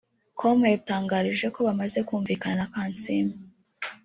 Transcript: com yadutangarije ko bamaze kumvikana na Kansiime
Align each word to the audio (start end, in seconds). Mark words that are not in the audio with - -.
com 0.39 0.57
yadutangarije 0.71 1.47
ko 1.55 1.59
bamaze 1.67 1.99
kumvikana 2.07 2.55
na 2.59 2.69
Kansiime 2.73 3.35